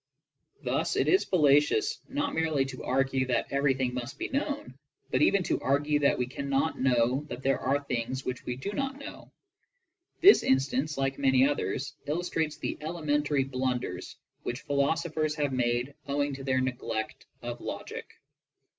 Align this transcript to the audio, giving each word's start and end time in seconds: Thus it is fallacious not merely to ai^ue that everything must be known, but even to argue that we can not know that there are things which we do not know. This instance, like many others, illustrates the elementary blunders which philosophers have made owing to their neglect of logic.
Thus 0.63 0.95
it 0.95 1.07
is 1.07 1.25
fallacious 1.25 1.99
not 2.09 2.33
merely 2.33 2.65
to 2.65 2.77
ai^ue 2.77 3.27
that 3.27 3.45
everything 3.51 3.93
must 3.93 4.17
be 4.17 4.29
known, 4.29 4.73
but 5.11 5.21
even 5.21 5.43
to 5.43 5.61
argue 5.61 5.99
that 5.99 6.17
we 6.17 6.25
can 6.25 6.49
not 6.49 6.79
know 6.79 7.23
that 7.29 7.43
there 7.43 7.59
are 7.59 7.83
things 7.83 8.25
which 8.25 8.43
we 8.43 8.55
do 8.55 8.71
not 8.73 8.97
know. 8.97 9.31
This 10.19 10.41
instance, 10.41 10.97
like 10.97 11.19
many 11.19 11.47
others, 11.47 11.93
illustrates 12.07 12.57
the 12.57 12.79
elementary 12.81 13.43
blunders 13.43 14.15
which 14.41 14.61
philosophers 14.61 15.35
have 15.35 15.53
made 15.53 15.93
owing 16.07 16.33
to 16.33 16.43
their 16.43 16.61
neglect 16.61 17.27
of 17.43 17.61
logic. 17.61 18.07